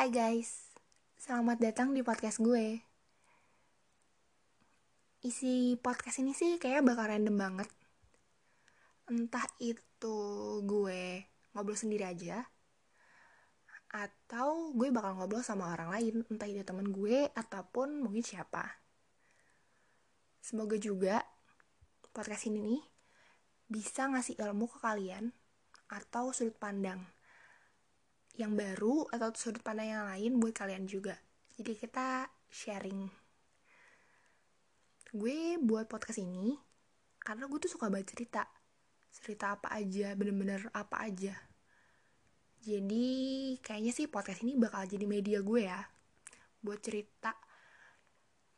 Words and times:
Hai 0.00 0.08
guys, 0.08 0.72
selamat 1.20 1.60
datang 1.60 1.92
di 1.92 2.00
podcast 2.00 2.40
gue. 2.40 2.80
Isi 5.20 5.76
podcast 5.76 6.24
ini 6.24 6.32
sih 6.32 6.56
kayaknya 6.56 6.88
bakal 6.88 7.12
random 7.12 7.36
banget. 7.36 7.68
Entah 9.12 9.44
itu 9.60 10.16
gue 10.64 11.20
ngobrol 11.52 11.76
sendiri 11.76 12.08
aja, 12.08 12.48
atau 13.92 14.72
gue 14.72 14.88
bakal 14.88 15.20
ngobrol 15.20 15.44
sama 15.44 15.68
orang 15.68 15.92
lain, 15.92 16.24
entah 16.32 16.48
itu 16.48 16.64
temen 16.64 16.88
gue 16.88 17.28
ataupun 17.36 18.00
mungkin 18.00 18.24
siapa. 18.24 18.80
Semoga 20.40 20.80
juga 20.80 21.28
podcast 22.16 22.48
ini 22.48 22.64
nih 22.72 22.82
bisa 23.68 24.08
ngasih 24.08 24.40
ilmu 24.40 24.64
ke 24.64 24.80
kalian 24.80 25.28
atau 25.92 26.32
sudut 26.32 26.56
pandang 26.56 27.04
yang 28.40 28.56
baru 28.56 29.04
atau 29.12 29.28
sudut 29.36 29.60
pandang 29.60 29.92
yang 29.92 30.04
lain 30.08 30.40
buat 30.40 30.56
kalian 30.56 30.88
juga. 30.88 31.12
Jadi 31.60 31.76
kita 31.76 32.24
sharing. 32.48 33.04
Gue 35.12 35.60
buat 35.60 35.84
podcast 35.92 36.24
ini 36.24 36.56
karena 37.20 37.44
gue 37.44 37.58
tuh 37.60 37.68
suka 37.68 37.92
baca 37.92 38.06
cerita. 38.08 38.48
Cerita 39.12 39.60
apa 39.60 39.76
aja, 39.76 40.16
bener-bener 40.16 40.72
apa 40.72 41.04
aja. 41.04 41.36
Jadi 42.64 43.06
kayaknya 43.60 43.92
sih 43.92 44.08
podcast 44.08 44.40
ini 44.40 44.56
bakal 44.56 44.88
jadi 44.88 45.04
media 45.04 45.44
gue 45.44 45.60
ya. 45.68 45.84
Buat 46.64 46.80
cerita 46.80 47.36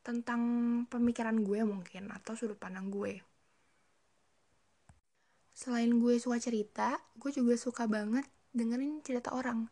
tentang 0.07 0.43
pemikiran 0.87 1.43
gue 1.43 1.67
mungkin 1.67 2.11
atau 2.15 2.39
sudut 2.39 2.59
pandang 2.59 2.87
gue. 2.87 3.19
Selain 5.51 5.91
gue 5.91 6.15
suka 6.23 6.39
cerita, 6.39 7.03
gue 7.19 7.31
juga 7.35 7.55
suka 7.59 7.91
banget 7.91 8.27
dengerin 8.53 9.01
cerita 9.05 9.33
orang. 9.33 9.69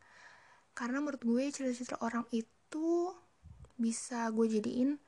Karena 0.77 1.01
menurut 1.05 1.23
gue 1.23 1.45
cerita-cerita 1.52 2.01
orang 2.01 2.25
itu 2.33 3.12
bisa 3.80 4.28
gue 4.33 4.47
jadiin 4.48 5.00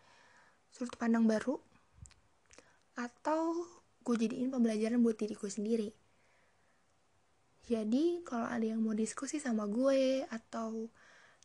sudut 0.72 0.96
pandang 0.96 1.28
baru 1.28 1.60
atau 2.96 3.56
gue 4.04 4.16
jadiin 4.16 4.52
pembelajaran 4.52 5.00
buat 5.00 5.16
diri 5.16 5.36
gue 5.36 5.50
sendiri. 5.50 5.88
Jadi 7.68 8.24
kalau 8.26 8.48
ada 8.48 8.64
yang 8.64 8.82
mau 8.82 8.92
diskusi 8.92 9.38
sama 9.38 9.68
gue 9.70 10.26
atau 10.28 10.90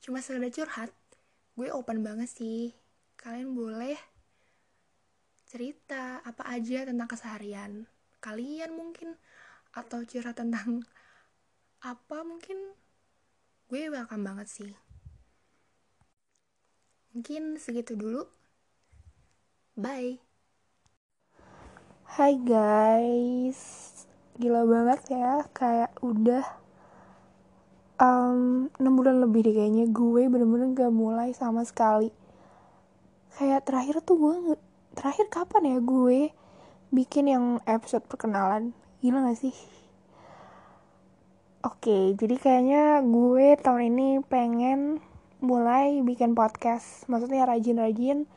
cuma 0.02 0.19
sekedar 0.19 0.50
curhat, 0.50 0.91
gue 1.56 1.67
open 1.72 2.02
banget 2.03 2.28
sih. 2.31 2.73
Kalian 3.19 3.53
boleh 3.53 3.95
cerita 5.47 6.19
apa 6.28 6.44
aja 6.52 6.84
tentang 6.84 7.08
keseharian 7.08 7.88
kalian 8.19 8.73
mungkin 8.73 9.16
atau 9.72 10.02
curhat 10.03 10.36
tentang 10.36 10.84
apa 11.88 12.19
mungkin 12.27 12.75
gue 13.71 13.88
welcome 13.88 14.27
banget 14.27 14.47
sih. 14.52 14.71
Mungkin 17.16 17.55
segitu 17.55 17.95
dulu. 17.95 18.27
Bye. 19.79 20.19
Hai 22.03 22.35
guys, 22.44 23.61
gila 24.35 24.67
banget 24.67 25.16
ya, 25.16 25.47
kayak 25.55 25.95
udah 26.03 26.44
um, 28.03 28.67
6 28.75 28.83
bulan 28.83 29.23
lebih 29.23 29.47
deh 29.47 29.55
kayaknya 29.55 29.88
gue 29.88 30.27
bener-bener 30.27 30.75
gak 30.75 30.91
mulai 30.91 31.31
sama 31.31 31.63
sekali. 31.63 32.11
Kayak 33.39 33.63
terakhir 33.63 34.03
tuh 34.03 34.19
gue, 34.19 34.35
terakhir 34.91 35.31
kapan 35.31 35.63
ya 35.72 35.79
gue 35.79 36.35
bikin 36.91 37.31
yang 37.31 37.45
episode 37.63 38.03
perkenalan, 38.11 38.75
gila 38.99 39.23
gak 39.23 39.39
sih? 39.39 39.77
Oke, 41.66 42.13
jadi 42.13 42.38
kayaknya 42.38 43.02
gue 43.02 43.58
tahun 43.58 43.89
ini 43.89 44.22
pengen 44.30 45.02
mulai 45.41 46.05
bikin 46.05 46.38
podcast, 46.38 47.09
maksudnya 47.09 47.50
rajin-rajin 47.50 48.30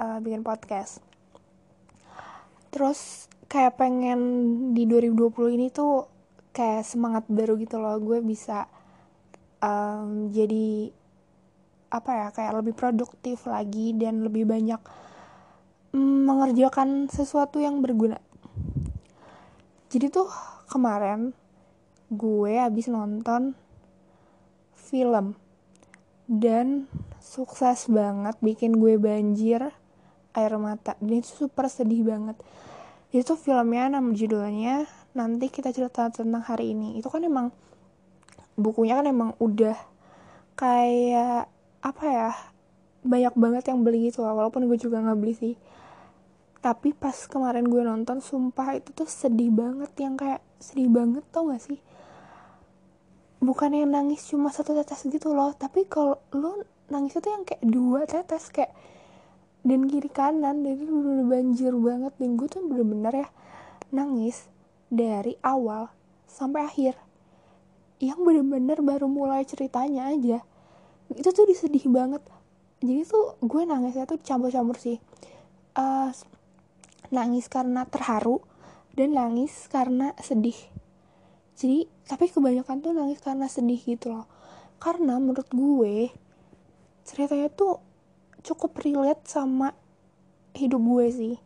uh, 0.00 0.24
bikin 0.24 0.40
podcast. 0.40 1.04
Terus 2.72 3.28
kayak 3.52 3.76
pengen 3.76 4.20
di 4.72 4.88
2020 4.88 5.52
ini 5.52 5.68
tuh 5.68 6.08
kayak 6.56 6.88
semangat 6.88 7.28
baru 7.28 7.60
gitu 7.60 7.76
loh. 7.76 8.00
Gue 8.00 8.24
bisa 8.24 8.64
um, 9.60 10.32
jadi 10.32 10.88
apa 11.92 12.10
ya 12.12 12.28
kayak 12.32 12.56
lebih 12.64 12.72
produktif 12.72 13.44
lagi 13.44 13.92
dan 14.00 14.24
lebih 14.24 14.48
banyak 14.48 14.80
mm, 15.92 16.18
mengerjakan 16.24 17.12
sesuatu 17.12 17.60
yang 17.60 17.84
berguna. 17.84 18.16
Jadi 19.92 20.08
tuh 20.08 20.32
kemarin 20.72 21.36
gue 22.06 22.54
habis 22.62 22.86
nonton 22.86 23.58
film 24.78 25.34
dan 26.30 26.86
sukses 27.18 27.90
banget 27.90 28.38
bikin 28.38 28.78
gue 28.78 28.94
banjir 28.98 29.74
air 30.34 30.54
mata. 30.58 30.94
Dan 31.02 31.22
itu 31.22 31.46
super 31.46 31.66
sedih 31.66 32.06
banget. 32.06 32.38
Itu 33.10 33.34
filmnya 33.34 33.90
nama 33.98 34.10
judulnya 34.14 34.86
nanti 35.16 35.50
kita 35.50 35.74
cerita 35.74 36.10
tentang 36.12 36.42
hari 36.46 36.76
ini. 36.76 36.98
Itu 36.98 37.10
kan 37.10 37.26
emang 37.26 37.50
bukunya 38.54 38.98
kan 39.02 39.06
emang 39.10 39.30
udah 39.42 39.74
kayak 40.54 41.50
apa 41.82 42.04
ya 42.06 42.30
banyak 43.06 43.34
banget 43.34 43.64
yang 43.70 43.82
beli 43.82 44.10
gitu 44.10 44.22
lah. 44.22 44.34
Walaupun 44.34 44.66
gue 44.70 44.78
juga 44.78 45.02
nggak 45.02 45.18
beli 45.18 45.34
sih. 45.34 45.54
Tapi 46.62 46.94
pas 46.94 47.14
kemarin 47.26 47.66
gue 47.66 47.82
nonton 47.82 48.18
sumpah 48.18 48.78
itu 48.78 48.90
tuh 48.94 49.06
sedih 49.06 49.50
banget. 49.50 49.90
Yang 49.98 50.14
kayak 50.22 50.40
sedih 50.62 50.90
banget 50.90 51.22
tau 51.30 51.50
gak 51.50 51.62
sih 51.62 51.78
bukan 53.40 53.76
yang 53.76 53.92
nangis 53.92 54.24
cuma 54.32 54.48
satu 54.48 54.72
tetes 54.72 55.04
gitu 55.06 55.36
loh 55.36 55.52
tapi 55.52 55.84
kalau 55.84 56.16
lo 56.32 56.64
nangis 56.88 57.18
itu 57.18 57.28
yang 57.28 57.44
kayak 57.44 57.62
dua 57.66 58.08
tetes 58.08 58.48
kayak 58.48 58.72
dan 59.66 59.90
kiri 59.90 60.06
kanan 60.06 60.62
dan 60.62 60.78
itu 60.78 60.94
bener, 60.94 61.26
banjir 61.26 61.74
banget 61.74 62.14
dan 62.22 62.30
gue 62.38 62.46
tuh 62.46 62.62
bener-bener 62.62 63.26
ya 63.26 63.28
nangis 63.90 64.46
dari 64.86 65.34
awal 65.42 65.90
sampai 66.30 66.62
akhir. 66.62 66.94
Yang 67.98 68.20
bener-bener 68.22 68.78
baru 68.78 69.10
mulai 69.10 69.42
ceritanya 69.42 70.14
aja 70.14 70.46
itu 71.10 71.28
tuh 71.34 71.46
disedih 71.50 71.86
banget. 71.90 72.22
Jadi 72.78 73.02
tuh 73.06 73.34
gue 73.42 73.62
nangisnya 73.66 74.06
tuh 74.06 74.22
campur-campur 74.22 74.78
sih. 74.78 75.02
Uh, 75.74 76.14
nangis 77.10 77.50
karena 77.50 77.86
terharu 77.90 78.42
dan 78.94 79.18
nangis 79.18 79.66
karena 79.66 80.14
sedih 80.22 80.56
jadi 81.56 81.88
tapi 82.04 82.28
kebanyakan 82.28 82.84
tuh 82.84 82.92
nangis 82.92 83.18
karena 83.24 83.48
sedih 83.48 83.80
gitu 83.80 84.12
loh. 84.12 84.28
Karena 84.76 85.16
menurut 85.16 85.48
gue 85.48 86.12
ceritanya 87.08 87.48
tuh 87.48 87.80
cukup 88.44 88.76
relate 88.84 89.24
sama 89.24 89.72
hidup 90.52 90.84
gue 90.84 91.06
sih. 91.08 91.36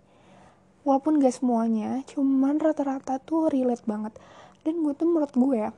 Walaupun 0.82 1.22
gak 1.22 1.38
semuanya 1.38 2.02
cuman 2.10 2.58
rata-rata 2.58 3.22
tuh 3.22 3.46
relate 3.54 3.86
banget. 3.86 4.18
Dan 4.66 4.82
gue 4.82 4.92
tuh 4.98 5.06
menurut 5.06 5.30
gue 5.30 5.56
ya 5.56 5.70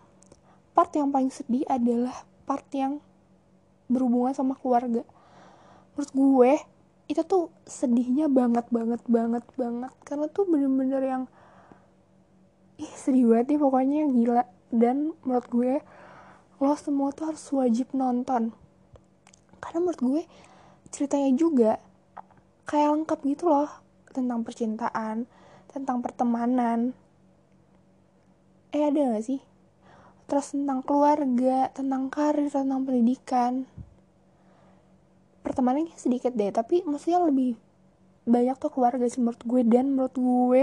part 0.73 0.89
yang 0.97 1.13
paling 1.13 1.29
sedih 1.29 1.69
adalah 1.69 2.25
part 2.49 2.65
yang 2.73 3.05
berhubungan 3.93 4.33
sama 4.33 4.57
keluarga. 4.57 5.05
Menurut 5.93 6.13
gue 6.17 6.53
itu 7.13 7.21
tuh 7.29 7.53
sedihnya 7.69 8.33
banget 8.33 8.65
banget 8.73 9.05
banget 9.05 9.45
banget. 9.61 9.93
Karena 10.09 10.25
tuh 10.33 10.49
bener-bener 10.49 11.05
yang 11.05 11.25
ih 12.83 12.93
sedih 12.99 13.31
banget 13.31 13.55
nih 13.55 13.61
pokoknya 13.63 14.01
gila 14.11 14.45
dan 14.75 15.15
menurut 15.23 15.47
gue 15.47 15.75
lo 16.59 16.75
semua 16.75 17.15
tuh 17.15 17.31
harus 17.31 17.45
wajib 17.55 17.95
nonton 17.95 18.51
karena 19.63 19.79
menurut 19.79 20.03
gue 20.03 20.23
ceritanya 20.91 21.31
juga 21.39 21.73
kayak 22.67 22.91
lengkap 22.93 23.19
gitu 23.25 23.49
loh 23.49 23.71
tentang 24.13 24.45
percintaan, 24.45 25.25
tentang 25.73 26.05
pertemanan. 26.05 26.93
Eh 28.71 28.85
ada 28.85 29.17
gak 29.17 29.25
sih? 29.25 29.41
Terus 30.29 30.53
tentang 30.53 30.85
keluarga, 30.85 31.73
tentang 31.73 32.13
karir, 32.13 32.49
tentang 32.53 32.85
pendidikan. 32.85 33.69
Pertemanannya 35.43 35.93
sedikit 35.99 36.33
deh, 36.37 36.53
tapi 36.55 36.85
maksudnya 36.87 37.25
lebih 37.25 37.59
banyak 38.23 38.57
tuh 38.59 38.71
keluarga 38.71 39.07
sih 39.11 39.19
menurut 39.19 39.43
gue. 39.43 39.63
Dan 39.67 39.95
menurut 39.95 40.17
gue 40.17 40.63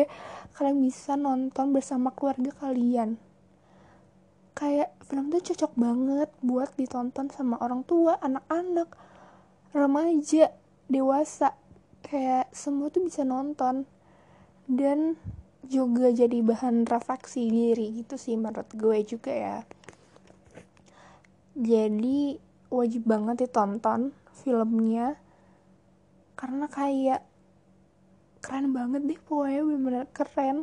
kalian 0.55 0.79
bisa 0.79 1.19
nonton 1.19 1.71
bersama 1.75 2.11
keluarga 2.15 2.51
kalian. 2.55 3.19
Kayak 4.55 4.91
film 5.07 5.31
tuh 5.31 5.39
cocok 5.39 5.71
banget 5.79 6.29
buat 6.43 6.75
ditonton 6.75 7.31
sama 7.31 7.55
orang 7.63 7.87
tua 7.87 8.19
anak-anak 8.19 8.91
remaja 9.71 10.51
dewasa. 10.91 11.55
Kayak 12.03 12.51
semua 12.51 12.91
tuh 12.91 13.07
bisa 13.07 13.23
nonton. 13.23 13.87
Dan 14.69 15.15
juga 15.65 16.09
jadi 16.09 16.41
bahan 16.41 16.87
refleksi 16.87 17.45
diri 17.49 17.93
gitu 17.93 18.17
sih 18.17 18.35
menurut 18.39 18.69
gue 18.73 18.97
juga 19.05 19.31
ya. 19.31 19.57
Jadi 21.59 22.39
wajib 22.71 23.03
banget 23.05 23.47
ditonton 23.47 24.15
filmnya. 24.43 25.19
Karena 26.39 26.71
kayak 26.71 27.28
keren 28.39 28.71
banget 28.71 29.01
deh 29.05 29.19
pokoknya 29.19 29.61
bener-bener 29.63 30.05
keren. 30.11 30.57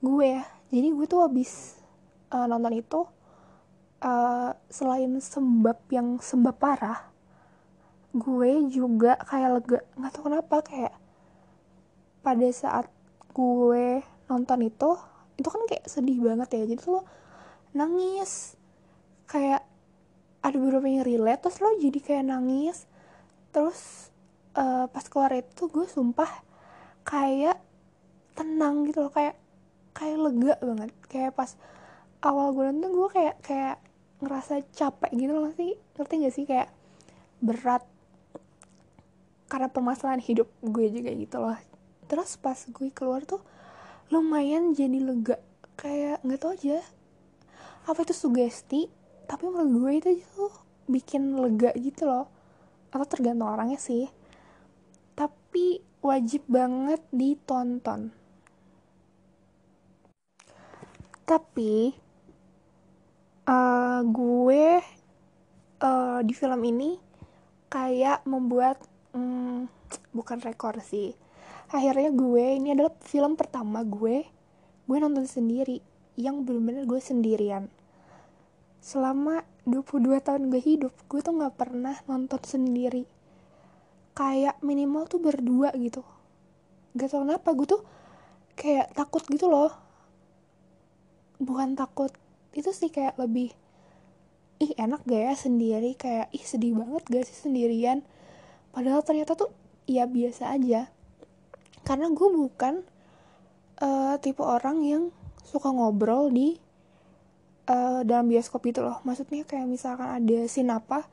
Gue 0.00 0.40
ya 0.40 0.44
jadi 0.68 0.88
gue 0.92 1.06
tuh 1.08 1.24
habis 1.24 1.80
uh, 2.32 2.44
nonton 2.44 2.76
itu 2.76 3.00
uh, 4.04 4.50
selain 4.68 5.16
sembab 5.18 5.78
yang 5.88 6.20
sembab 6.20 6.56
parah 6.60 7.08
gue 8.16 8.50
juga 8.72 9.20
kayak 9.20 9.50
lega 9.60 9.78
nggak 10.00 10.12
tahu 10.16 10.22
kenapa 10.32 10.56
kayak 10.64 10.94
pada 12.24 12.48
saat 12.50 12.86
gue 13.36 14.00
nonton 14.32 14.60
itu 14.64 14.90
itu 15.38 15.48
kan 15.48 15.62
kayak 15.68 15.84
sedih 15.86 16.18
banget 16.24 16.48
ya 16.56 16.64
jadi 16.66 16.82
lo 16.88 17.04
nangis 17.76 18.56
kayak 19.28 19.62
ada 20.40 20.56
beberapa 20.56 20.88
yang 20.88 21.04
relate 21.04 21.46
terus 21.46 21.60
lo 21.60 21.76
jadi 21.76 21.98
kayak 22.00 22.24
nangis 22.32 22.88
terus 23.52 24.08
uh, 24.56 24.86
pas 24.88 25.04
keluar 25.04 25.32
itu 25.36 25.68
gue 25.68 25.84
sumpah 25.88 26.30
kayak 27.04 27.58
tenang 28.38 28.86
gitu 28.86 29.08
loh 29.08 29.12
kayak 29.12 29.34
kayak 29.96 30.16
lega 30.20 30.54
banget. 30.62 30.90
Kayak 31.10 31.32
pas 31.34 31.50
awal 32.22 32.54
gue 32.54 32.64
nonton 32.70 32.92
gue 32.94 33.08
kayak 33.10 33.36
kayak 33.42 33.76
ngerasa 34.18 34.66
capek 34.74 35.10
gitu 35.14 35.32
loh 35.34 35.52
sih 35.54 35.74
ngerti 35.98 36.14
gak 36.22 36.34
sih? 36.34 36.44
Kayak 36.46 36.68
berat 37.42 37.82
karena 39.48 39.72
permasalahan 39.72 40.20
hidup 40.22 40.48
gue 40.62 40.86
juga 40.92 41.10
gitu 41.10 41.36
loh. 41.42 41.58
Terus 42.06 42.38
pas 42.38 42.56
gue 42.56 42.88
keluar 42.94 43.26
tuh 43.26 43.42
lumayan 44.12 44.72
jadi 44.72 45.02
lega. 45.02 45.36
Kayak 45.78 46.22
nggak 46.26 46.40
tau 46.42 46.54
aja 46.54 46.82
apa 47.88 48.04
itu 48.04 48.12
sugesti 48.12 48.90
tapi 49.24 49.48
menurut 49.48 49.70
gue 49.72 49.92
itu 49.96 50.10
tuh 50.36 50.52
bikin 50.88 51.36
lega 51.40 51.72
gitu 51.76 52.06
loh. 52.06 52.28
Atau 52.88 53.18
tergantung 53.18 53.48
orangnya 53.48 53.76
sih 53.76 54.17
tapi 55.58 55.82
wajib 56.06 56.46
banget 56.46 57.02
ditonton. 57.10 58.14
Tapi 61.26 61.90
uh, 63.42 64.06
gue 64.06 64.64
uh, 65.82 66.20
di 66.22 66.30
film 66.30 66.62
ini 66.62 66.94
kayak 67.66 68.22
membuat 68.30 68.78
um, 69.10 69.66
bukan 70.14 70.38
rekor 70.46 70.78
sih. 70.78 71.18
Akhirnya 71.74 72.14
gue 72.14 72.62
ini 72.62 72.78
adalah 72.78 72.94
film 73.02 73.34
pertama 73.34 73.82
gue 73.82 74.22
gue 74.86 74.96
nonton 75.02 75.26
sendiri. 75.26 75.82
Yang 76.14 76.46
bener-bener 76.46 76.86
gue 76.86 77.02
sendirian. 77.02 77.66
Selama 78.78 79.42
22 79.66 80.22
tahun 80.22 80.54
gue 80.54 80.62
hidup 80.62 80.94
gue 81.10 81.18
tuh 81.18 81.34
nggak 81.34 81.58
pernah 81.58 81.98
nonton 82.06 82.38
sendiri 82.46 83.17
kayak 84.18 84.58
minimal 84.66 85.06
tuh 85.06 85.22
berdua 85.22 85.70
gitu. 85.78 86.02
Gak 86.98 87.14
tau 87.14 87.22
kenapa 87.22 87.54
gue 87.54 87.70
tuh 87.70 87.82
kayak 88.58 88.90
takut 88.98 89.22
gitu 89.30 89.46
loh. 89.46 89.70
Bukan 91.38 91.78
takut 91.78 92.10
itu 92.50 92.74
sih 92.74 92.90
kayak 92.90 93.14
lebih 93.14 93.54
ih 94.58 94.74
enak 94.74 95.06
gak 95.06 95.22
ya 95.22 95.34
sendiri? 95.38 95.94
Kayak 95.94 96.34
ih 96.34 96.42
sedih 96.42 96.74
banget 96.74 97.06
gak 97.06 97.24
sih 97.30 97.46
sendirian? 97.46 98.02
Padahal 98.74 99.06
ternyata 99.06 99.38
tuh 99.38 99.54
ya 99.86 100.10
biasa 100.10 100.50
aja. 100.50 100.90
Karena 101.86 102.10
gue 102.10 102.28
bukan 102.34 102.82
uh, 103.78 104.18
tipe 104.18 104.42
orang 104.42 104.82
yang 104.82 105.02
suka 105.46 105.70
ngobrol 105.70 106.34
di 106.34 106.58
uh, 107.70 108.02
dalam 108.02 108.26
bioskop 108.26 108.66
itu 108.66 108.82
loh. 108.82 108.98
Maksudnya 109.06 109.46
kayak 109.46 109.70
misalkan 109.70 110.10
ada 110.10 110.38
scene 110.50 110.74
apa 110.74 111.06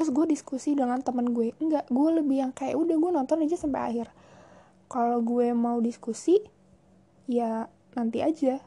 terus 0.00 0.16
gue 0.16 0.32
diskusi 0.32 0.72
dengan 0.72 1.04
teman 1.04 1.36
gue. 1.36 1.52
Enggak 1.60 1.84
gue 1.92 2.08
lebih 2.24 2.40
yang 2.40 2.56
kayak 2.56 2.72
udah 2.72 2.96
gue 2.96 3.10
nonton 3.12 3.44
aja 3.44 3.60
sampai 3.60 3.80
akhir. 3.84 4.08
Kalau 4.88 5.20
gue 5.20 5.52
mau 5.52 5.76
diskusi 5.84 6.40
ya 7.28 7.68
nanti 7.92 8.24
aja. 8.24 8.64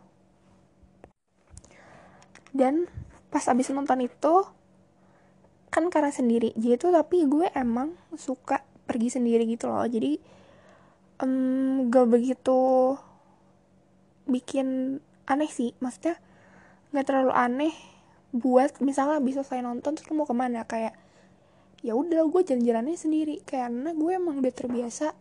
Dan 2.54 2.86
pas 3.34 3.42
abis 3.50 3.74
nonton 3.74 4.06
itu 4.06 4.46
kan 5.74 5.90
karena 5.90 6.14
sendiri. 6.14 6.54
Jadi 6.54 6.78
tuh 6.78 6.94
tapi 6.94 7.26
gue 7.26 7.50
emang 7.58 7.98
suka 8.14 8.62
pergi 8.86 9.18
sendiri 9.18 9.50
gitu 9.50 9.74
loh. 9.74 9.90
Jadi 9.90 10.22
um, 11.26 11.90
gak 11.90 12.14
begitu 12.14 12.94
bikin 14.30 15.02
aneh 15.26 15.50
sih. 15.50 15.74
Maksudnya 15.82 16.22
nggak 16.94 17.10
terlalu 17.10 17.34
aneh 17.34 17.74
buat 18.30 18.78
misalnya 18.86 19.18
bisa 19.18 19.42
saya 19.42 19.66
nonton 19.66 19.98
terus 19.98 20.14
mau 20.14 20.30
ke 20.30 20.38
mana? 20.38 20.62
Kayak 20.70 20.94
ya 21.84 21.94
udah 21.94 22.24
gue 22.32 22.42
jalan-jalannya 22.48 22.96
sendiri. 22.96 23.44
Karena 23.44 23.92
gue 23.92 24.12
emang 24.16 24.40
udah 24.40 24.54
terbiasa 24.56 25.12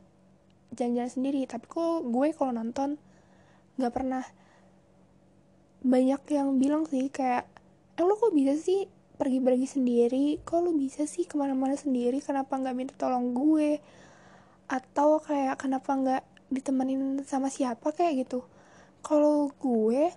jalan-jalan 0.73 1.13
sendiri. 1.13 1.45
Tapi 1.51 1.67
kok 1.67 2.07
gue 2.07 2.31
kalau 2.33 2.55
nonton 2.55 2.97
nggak 3.77 3.93
pernah 3.93 4.23
banyak 5.83 6.23
yang 6.31 6.63
bilang 6.63 6.87
sih 6.87 7.11
kayak 7.11 7.51
eh 7.99 8.05
lo 8.07 8.15
kok 8.15 8.31
bisa 8.31 8.55
sih 8.55 8.87
pergi-pergi 9.19 9.67
sendiri? 9.67 10.27
Kok 10.41 10.59
lo 10.63 10.71
bisa 10.73 11.05
sih 11.11 11.27
ke 11.27 11.35
mana-mana 11.35 11.75
sendiri? 11.75 12.23
Kenapa 12.23 12.55
nggak 12.57 12.77
minta 12.79 12.95
tolong 12.95 13.35
gue? 13.35 13.83
Atau 14.71 15.21
kayak 15.21 15.61
kenapa 15.61 15.91
nggak 15.93 16.23
ditemenin 16.49 17.27
sama 17.27 17.51
siapa? 17.51 17.91
Kayak 17.91 18.25
gitu. 18.25 18.47
Kalau 19.03 19.51
gue 19.59 20.15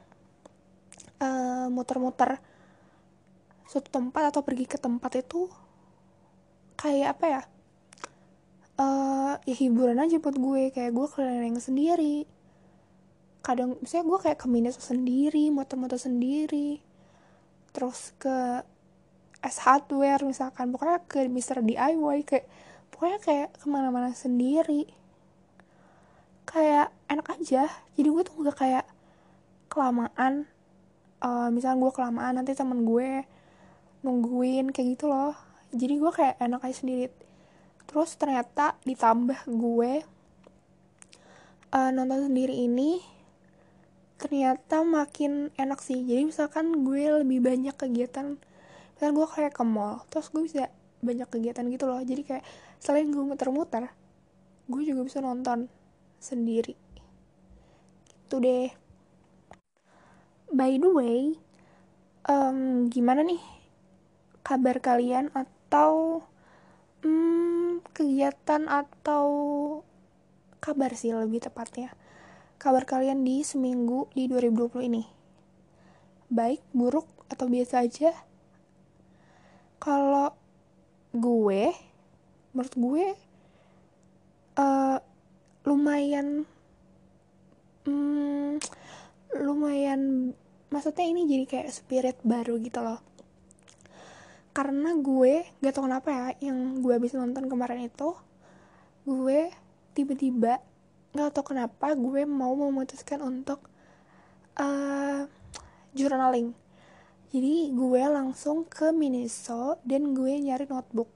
muter 1.16 1.98
muter-muter 1.98 2.38
suatu 3.66 3.90
tempat 3.90 4.30
atau 4.30 4.46
pergi 4.46 4.70
ke 4.70 4.78
tempat 4.78 5.26
itu 5.26 5.50
kayak 6.76 7.18
apa 7.18 7.26
ya 7.26 7.42
uh, 8.80 9.34
ya 9.44 9.56
hiburan 9.56 10.00
aja 10.00 10.20
buat 10.20 10.38
gue. 10.38 10.72
Kayak 10.72 10.92
gue 10.96 11.08
keliling 11.12 11.58
sendiri. 11.60 12.28
Kadang 13.46 13.78
misalnya 13.80 14.06
gue 14.10 14.20
kayak 14.30 14.40
ke 14.42 14.48
Minus 14.50 14.78
sendiri 14.82 15.54
motor-motor 15.54 16.02
sendiri 16.02 16.82
terus 17.76 18.16
ke 18.16 18.64
S 19.44 19.58
hardware 19.64 20.24
misalkan. 20.24 20.72
Pokoknya 20.72 21.04
ke 21.06 21.28
Mister 21.28 21.60
DIY 21.60 22.24
kayak 22.26 22.46
pokoknya 22.90 23.20
kayak 23.22 23.50
ke 23.60 23.66
mana-mana 23.68 24.12
sendiri. 24.16 24.88
Kayak 26.48 26.94
enak 27.12 27.28
aja. 27.36 27.68
Jadi 28.00 28.08
gue 28.08 28.24
tuh 28.24 28.36
gak 28.48 28.58
kayak 28.64 28.86
kelamaan 29.68 30.48
uh, 31.20 31.50
misalnya 31.52 31.84
gue 31.84 31.92
kelamaan 31.92 32.34
nanti 32.40 32.56
temen 32.56 32.88
gue 32.88 33.28
nungguin 34.06 34.72
kayak 34.72 34.96
gitu 34.96 35.10
loh 35.10 35.36
jadi 35.72 35.94
gue 35.98 36.12
kayak 36.12 36.36
enak 36.42 36.62
aja 36.66 36.76
sendiri. 36.84 37.08
Terus 37.86 38.18
ternyata 38.18 38.76
ditambah 38.84 39.46
gue 39.50 39.92
uh, 41.72 41.90
nonton 41.94 42.30
sendiri 42.30 42.56
ini 42.66 43.02
ternyata 44.16 44.82
makin 44.86 45.50
enak 45.56 45.80
sih. 45.82 46.02
Jadi 46.04 46.30
misalkan 46.30 46.86
gue 46.86 47.24
lebih 47.24 47.42
banyak 47.44 47.76
kegiatan 47.76 48.38
misalnya 48.96 49.14
gue 49.14 49.28
kayak 49.28 49.54
ke 49.54 49.64
mall 49.68 50.08
terus 50.08 50.32
gue 50.32 50.48
bisa 50.48 50.72
banyak 51.04 51.28
kegiatan 51.28 51.66
gitu 51.68 51.86
loh. 51.86 52.02
Jadi 52.02 52.22
kayak 52.24 52.44
selain 52.80 53.12
gue 53.12 53.24
muter-muter 53.24 53.92
gue 54.66 54.82
juga 54.82 55.02
bisa 55.06 55.22
nonton 55.22 55.70
sendiri. 56.18 56.74
Gitu 58.26 58.36
deh. 58.42 58.70
By 60.50 60.80
the 60.80 60.90
way 60.90 61.36
um, 62.30 62.90
gimana 62.90 63.22
nih 63.26 63.42
kabar 64.46 64.78
kalian 64.82 65.34
atau 65.76 66.24
um, 67.04 67.84
kegiatan 67.92 68.64
atau 68.72 69.28
kabar 70.64 70.96
sih 70.96 71.12
lebih 71.12 71.44
tepatnya. 71.44 71.92
Kabar 72.56 72.88
kalian 72.88 73.28
di 73.28 73.44
seminggu 73.44 74.08
di 74.16 74.32
2020 74.32 74.88
ini. 74.88 75.04
Baik 76.32 76.64
buruk 76.72 77.04
atau 77.28 77.52
biasa 77.52 77.84
aja. 77.84 78.16
Kalau 79.84 80.32
gue 81.12 81.76
menurut 82.56 82.76
gue 82.80 83.06
uh, 84.56 84.98
lumayan 85.68 86.48
hmm, 87.84 88.64
lumayan 89.44 90.32
maksudnya 90.72 91.04
ini 91.04 91.28
jadi 91.28 91.44
kayak 91.44 91.72
spirit 91.76 92.18
baru 92.24 92.64
gitu 92.64 92.80
loh 92.80 93.04
karena 94.56 94.96
gue 94.96 95.44
gak 95.60 95.76
tau 95.76 95.84
kenapa 95.84 96.10
ya 96.16 96.48
yang 96.48 96.80
gue 96.80 96.96
habis 96.96 97.12
nonton 97.12 97.52
kemarin 97.52 97.92
itu 97.92 98.16
gue 99.04 99.52
tiba-tiba 99.92 100.64
gak 101.12 101.36
tau 101.36 101.44
kenapa 101.44 101.92
gue 101.92 102.24
mau 102.24 102.56
memutuskan 102.56 103.20
untuk 103.20 103.68
uh, 104.56 105.28
journaling. 105.92 106.52
Jadi 107.36 107.72
gue 107.76 108.04
langsung 108.08 108.64
ke 108.64 108.96
Miniso 108.96 109.80
dan 109.84 110.16
gue 110.16 110.40
nyari 110.40 110.68
notebook. 110.68 111.12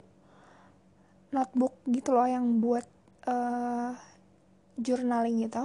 Notebook 1.31 1.79
gitu 1.87 2.11
loh 2.11 2.27
yang 2.27 2.59
buat 2.59 2.83
uh, 3.27 3.95
journaling 4.75 5.47
gitu. 5.47 5.63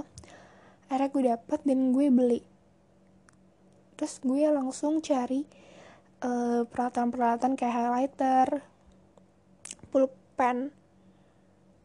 Akhirnya 0.87 1.11
gue 1.11 1.23
dapet 1.27 1.59
dan 1.67 1.79
gue 1.91 2.07
beli. 2.07 2.41
Terus 3.99 4.19
gue 4.23 4.47
langsung 4.47 4.99
cari 5.03 5.64
uh, 6.25 6.61
peralatan-peralatan 6.65 7.53
kayak 7.53 7.75
highlighter 7.77 8.47
pulpen. 9.93 10.73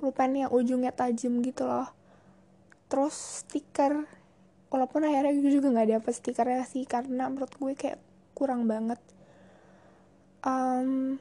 Pulpen 0.01 0.31
yang 0.33 0.51
ujungnya 0.51 0.97
tajam 0.97 1.45
gitu 1.45 1.69
loh. 1.69 1.93
Terus 2.89 3.45
stiker. 3.45 4.09
Walaupun 4.73 5.05
akhirnya 5.05 5.35
gue 5.35 5.53
juga 5.61 5.69
nggak 5.69 5.91
dapet 6.01 6.13
stikernya 6.15 6.65
sih 6.65 6.87
karena 6.89 7.29
menurut 7.29 7.53
gue 7.59 7.73
kayak 7.77 8.01
kurang 8.33 8.65
banget. 8.65 8.99
Um, 10.41 11.21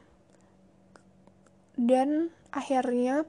dan 1.75 2.31
akhirnya 2.55 3.27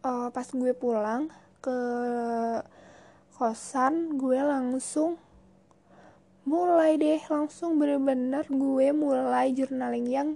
uh, 0.00 0.32
pas 0.32 0.48
gue 0.48 0.72
pulang 0.72 1.28
ke 1.60 1.78
kosan 3.36 4.16
gue 4.16 4.40
langsung 4.40 5.20
mulai 6.46 6.94
deh 6.94 7.18
langsung 7.26 7.74
bener-bener 7.74 8.46
gue 8.46 8.86
mulai 8.94 9.50
journaling 9.50 10.06
yang 10.06 10.28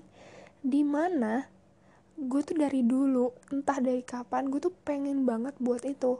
di 0.59 0.83
mana 0.83 1.47
gue 2.19 2.43
tuh 2.43 2.59
dari 2.59 2.83
dulu 2.83 3.31
entah 3.55 3.79
dari 3.79 4.03
kapan 4.03 4.51
gue 4.51 4.59
tuh 4.59 4.75
pengen 4.85 5.23
banget 5.23 5.55
buat 5.63 5.87
itu. 5.87 6.19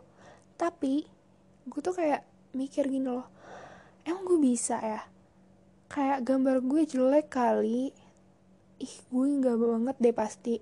Tapi 0.55 1.05
gue 1.67 1.81
tuh 1.83 1.93
kayak 1.93 2.23
mikir 2.55 2.87
gini 2.87 3.11
loh 3.11 3.27
emang 4.07 4.25
gue 4.25 4.39
bisa 4.41 4.79
ya? 4.81 5.03
Kayak 5.91 6.23
gambar 6.23 6.57
gue 6.65 6.83
jelek 6.87 7.27
kali. 7.29 7.91
Ih 8.81 8.95
gue 9.11 9.27
nggak 9.43 9.57
banget 9.59 9.97
deh 9.99 10.15
pasti. 10.15 10.57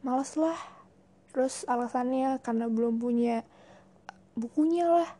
Males 0.00 0.32
lah. 0.40 0.58
Terus 1.30 1.62
alasannya 1.68 2.42
karena 2.42 2.66
belum 2.66 2.98
punya 2.98 3.46
bukunya 4.34 4.88
lah 4.88 5.10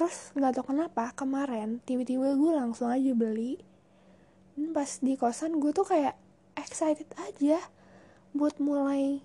terus 0.00 0.32
nggak 0.32 0.56
tau 0.56 0.64
kenapa 0.64 1.12
kemarin 1.12 1.76
tiba-tiba 1.84 2.32
gue 2.32 2.52
langsung 2.56 2.88
aja 2.88 3.12
beli. 3.12 3.60
Dan 4.56 4.72
pas 4.72 4.88
di 4.96 5.12
kosan 5.12 5.60
gue 5.60 5.76
tuh 5.76 5.84
kayak 5.84 6.16
excited 6.56 7.04
aja 7.20 7.60
buat 8.32 8.56
mulai 8.64 9.20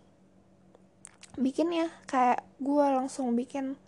bikinnya. 1.40 1.96
Kayak 2.12 2.44
gue 2.60 2.86
langsung 2.92 3.32
bikin 3.40 3.80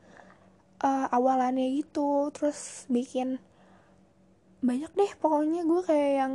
uh, 0.79 1.11
awalannya 1.11 1.75
gitu 1.75 2.31
terus 2.31 2.87
bikin 2.87 3.43
banyak 4.63 4.91
deh. 4.95 5.11
Pokoknya 5.19 5.67
gue 5.67 5.81
kayak 5.83 6.11
yang 6.23 6.33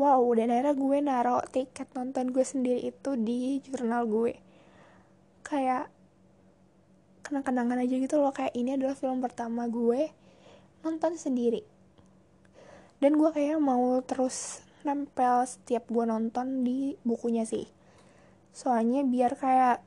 wow 0.00 0.24
dan 0.32 0.48
akhirnya 0.48 0.80
gue 0.80 0.96
naro 1.04 1.44
tiket 1.52 1.92
nonton 1.92 2.32
gue 2.32 2.40
sendiri 2.40 2.88
itu 2.88 3.20
di 3.20 3.60
jurnal 3.60 4.08
gue. 4.08 4.32
Kayak 5.44 5.91
kenang-kenangan 7.32 7.80
aja 7.80 7.96
gitu 7.96 8.20
loh. 8.20 8.28
Kayak 8.36 8.52
ini 8.52 8.76
adalah 8.76 8.92
film 8.92 9.24
pertama 9.24 9.64
gue 9.64 10.12
nonton 10.84 11.16
sendiri. 11.16 11.64
Dan 13.00 13.16
gue 13.16 13.32
kayak 13.32 13.56
mau 13.56 14.04
terus 14.04 14.60
nempel 14.84 15.48
setiap 15.48 15.88
gue 15.88 16.04
nonton 16.04 16.60
di 16.60 16.92
bukunya 17.08 17.48
sih. 17.48 17.64
Soalnya 18.52 19.00
biar 19.08 19.32
kayak 19.40 19.80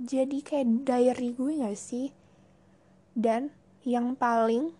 jadi 0.00 0.38
kayak 0.40 0.88
diary 0.88 1.36
gue 1.36 1.60
gak 1.60 1.76
sih? 1.76 2.08
Dan 3.12 3.52
yang 3.84 4.16
paling 4.16 4.72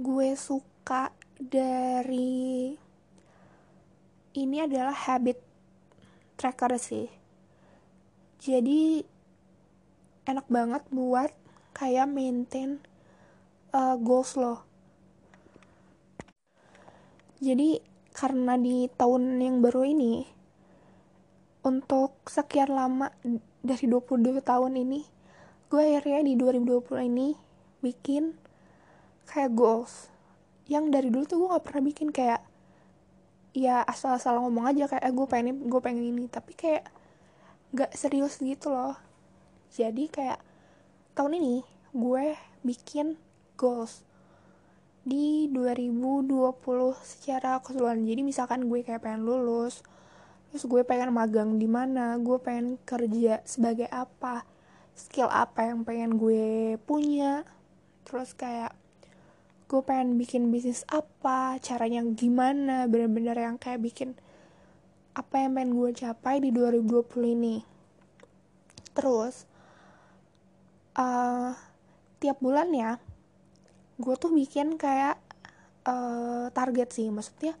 gue 0.00 0.32
suka 0.32 1.12
dari 1.36 2.72
ini 4.32 4.56
adalah 4.64 4.96
habit 4.96 5.36
tracker 6.40 6.72
sih. 6.80 7.08
Jadi 8.40 9.04
enak 10.30 10.46
banget 10.46 10.82
buat 10.94 11.34
kayak 11.74 12.06
maintain 12.06 12.78
uh, 13.74 13.98
goals 13.98 14.38
lo. 14.38 14.62
Jadi 17.42 17.82
karena 18.14 18.54
di 18.54 18.86
tahun 18.94 19.42
yang 19.42 19.58
baru 19.58 19.82
ini 19.90 20.28
untuk 21.66 22.14
sekian 22.30 22.70
lama 22.70 23.10
dari 23.60 23.86
22 23.88 24.40
tahun 24.40 24.72
ini 24.76 25.00
gue 25.70 25.82
akhirnya 25.82 26.26
di 26.26 26.34
2020 26.34 27.10
ini 27.10 27.34
bikin 27.82 28.38
kayak 29.26 29.50
goals. 29.56 30.10
Yang 30.70 30.84
dari 30.94 31.08
dulu 31.10 31.24
tuh 31.26 31.36
gue 31.42 31.48
gak 31.58 31.64
pernah 31.66 31.82
bikin 31.82 32.08
kayak 32.14 32.42
ya 33.50 33.82
asal-asal 33.82 34.38
ngomong 34.38 34.70
aja 34.70 34.86
kayak 34.86 35.02
eh, 35.02 35.14
gue 35.14 35.26
pengen 35.26 35.56
gue 35.66 35.80
pengen 35.82 36.04
ini. 36.06 36.24
Tapi 36.30 36.52
kayak 36.54 36.86
gak 37.74 37.94
serius 37.94 38.38
gitu 38.42 38.70
loh 38.70 39.09
jadi 39.70 40.04
kayak 40.10 40.40
tahun 41.14 41.38
ini 41.38 41.56
gue 41.94 42.34
bikin 42.62 43.18
goals 43.54 44.02
di 45.00 45.48
2020 45.48 46.54
secara 47.02 47.58
keseluruhan. 47.64 48.04
Jadi 48.04 48.20
misalkan 48.22 48.68
gue 48.68 48.84
kayak 48.84 49.04
pengen 49.04 49.24
lulus 49.26 49.82
terus 50.50 50.66
gue 50.66 50.82
pengen 50.82 51.14
magang 51.14 51.62
di 51.62 51.70
mana 51.70 52.18
gue 52.18 52.34
pengen 52.42 52.74
kerja 52.82 53.38
sebagai 53.46 53.86
apa 53.86 54.42
skill 54.98 55.30
apa 55.30 55.70
yang 55.70 55.86
pengen 55.86 56.18
gue 56.18 56.74
punya. 56.84 57.46
Terus 58.06 58.34
kayak 58.34 58.74
gue 59.70 59.82
pengen 59.86 60.18
bikin 60.18 60.50
bisnis 60.50 60.82
apa 60.90 61.62
caranya 61.62 62.02
gimana 62.02 62.90
bener-bener 62.90 63.38
yang 63.38 63.54
kayak 63.54 63.78
bikin 63.78 64.18
apa 65.14 65.46
yang 65.46 65.54
pengen 65.54 65.78
gue 65.78 65.90
capai 65.94 66.42
di 66.42 66.50
2020 66.50 67.34
ini. 67.38 67.62
Terus 68.94 69.49
uh, 70.96 71.52
tiap 72.18 72.38
bulan 72.42 72.70
ya 72.72 72.98
gue 74.00 74.14
tuh 74.16 74.32
bikin 74.32 74.80
kayak 74.80 75.20
uh, 75.84 76.48
target 76.56 76.88
sih. 76.88 77.12
Maksudnya 77.12 77.52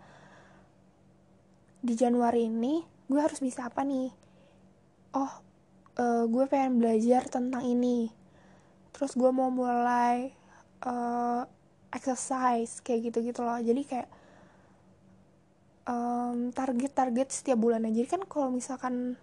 di 1.84 1.92
Januari 1.96 2.48
ini 2.48 2.80
gue 3.12 3.20
harus 3.20 3.44
bisa 3.44 3.68
apa 3.68 3.84
nih? 3.84 4.08
Oh 5.12 5.32
uh, 6.00 6.24
gue 6.24 6.44
pengen 6.48 6.80
belajar 6.80 7.28
tentang 7.28 7.60
ini. 7.68 8.08
Terus 8.96 9.12
gue 9.12 9.28
mau 9.28 9.52
mulai 9.52 10.32
uh, 10.88 11.44
exercise 11.92 12.80
kayak 12.80 13.12
gitu 13.12 13.20
gitu 13.20 13.44
loh. 13.44 13.60
Jadi 13.60 13.84
kayak 13.84 14.10
target-target 16.54 17.28
um, 17.28 17.34
setiap 17.34 17.58
bulannya 17.58 17.90
jadi 17.90 18.06
kan 18.14 18.22
kalau 18.30 18.54
misalkan 18.54 19.18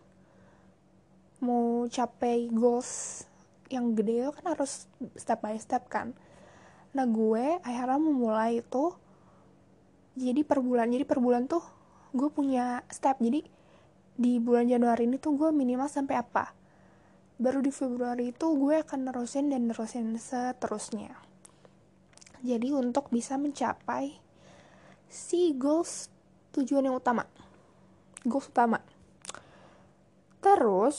mau 1.39 1.87
capai 1.87 2.51
goals 2.51 3.23
yang 3.67 3.95
gede 3.95 4.27
itu 4.27 4.31
kan 4.31 4.45
harus 4.55 4.87
step 5.15 5.39
by 5.43 5.55
step 5.59 5.87
kan. 5.91 6.15
Nah 6.95 7.05
gue 7.05 7.59
akhirnya 7.61 7.99
memulai 7.99 8.63
itu 8.63 8.95
jadi 10.17 10.41
per 10.41 10.63
bulan 10.65 10.89
jadi 10.89 11.05
per 11.05 11.21
bulan 11.21 11.45
tuh 11.45 11.63
gue 12.15 12.29
punya 12.31 12.81
step. 12.89 13.19
Jadi 13.19 13.45
di 14.17 14.41
bulan 14.41 14.65
Januari 14.65 15.05
ini 15.05 15.21
tuh 15.21 15.37
gue 15.37 15.49
minimal 15.53 15.85
sampai 15.85 16.17
apa? 16.17 16.51
Baru 17.37 17.61
di 17.61 17.69
Februari 17.69 18.33
itu 18.33 18.49
gue 18.57 18.81
akan 18.81 19.13
nerusin 19.13 19.53
dan 19.53 19.69
nerusin 19.69 20.17
seterusnya. 20.17 21.13
Jadi 22.41 22.73
untuk 22.73 23.13
bisa 23.13 23.37
mencapai 23.37 24.17
si 25.05 25.53
goals 25.53 26.09
tujuan 26.57 26.89
yang 26.89 26.97
utama. 26.97 27.29
Goals 28.25 28.49
utama. 28.49 28.81
Terus 30.41 30.97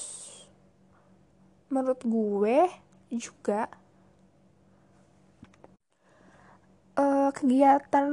menurut 1.69 2.01
gue 2.05 2.69
juga 3.13 3.69
uh, 6.97 7.31
kegiatan 7.33 8.09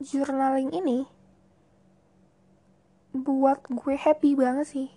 journaling 0.00 0.70
ini 0.72 1.08
buat 3.14 3.62
gue 3.70 3.94
happy 3.94 4.34
banget 4.34 4.66
sih. 4.66 4.88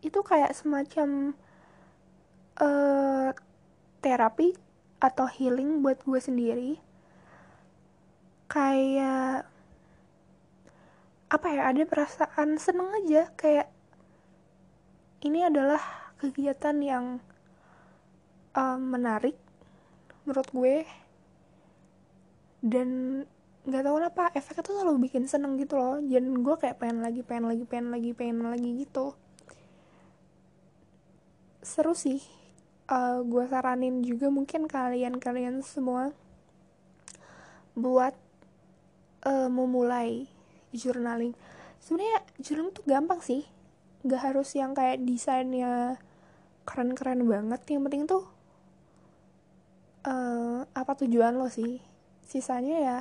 Itu 0.00 0.24
kayak 0.24 0.56
semacam 0.56 1.36
uh, 2.56 3.30
terapi 4.00 4.56
atau 4.96 5.28
healing 5.28 5.84
buat 5.84 6.00
gue 6.02 6.20
sendiri. 6.20 6.72
Kayak 8.48 9.50
apa 11.26 11.46
ya 11.50 11.62
ada 11.74 11.82
perasaan 11.82 12.54
seneng 12.54 12.86
aja 13.02 13.34
kayak 13.34 13.66
ini 15.26 15.42
adalah 15.42 16.05
kegiatan 16.16 16.76
yang 16.80 17.04
um, 18.56 18.80
menarik 18.80 19.36
menurut 20.24 20.48
gue. 20.50 20.76
Dan 22.64 23.22
nggak 23.66 23.82
tahu 23.82 23.94
kenapa 23.98 24.30
efeknya 24.34 24.62
tuh 24.62 24.74
selalu 24.80 25.06
bikin 25.06 25.28
seneng 25.28 25.60
gitu 25.60 25.76
loh. 25.78 26.00
Dan 26.02 26.42
gue 26.42 26.56
kayak 26.58 26.80
pengen 26.82 27.04
lagi 27.04 27.20
pengen 27.22 27.46
lagi 27.52 27.64
pengen 27.68 27.88
lagi 27.92 28.10
pengen 28.16 28.38
lagi 28.48 28.70
gitu. 28.82 29.14
Seru 31.62 31.92
sih. 31.94 32.22
Uh, 32.86 33.26
gue 33.26 33.42
saranin 33.50 33.98
juga 34.06 34.30
mungkin 34.30 34.70
kalian 34.70 35.18
kalian 35.18 35.58
semua 35.66 36.14
buat 37.74 38.14
uh, 39.26 39.50
memulai 39.50 40.30
journaling. 40.70 41.34
Sebenarnya 41.82 42.22
journaling 42.38 42.74
tuh 42.74 42.86
gampang 42.86 43.20
sih. 43.20 43.42
Nggak 44.06 44.22
harus 44.32 44.54
yang 44.54 44.72
kayak 44.72 45.02
desainnya 45.02 45.98
keren-keren 46.66 47.22
banget. 47.24 47.62
Yang 47.70 47.82
penting 47.86 48.02
tuh 48.04 48.24
uh, 50.04 50.66
apa 50.74 50.92
tujuan 51.00 51.38
lo 51.38 51.46
sih? 51.46 51.78
Sisanya 52.26 52.76
ya 52.82 52.98